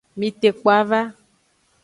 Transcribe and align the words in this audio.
Mitekpo 0.19 0.67
ava. 0.79 1.01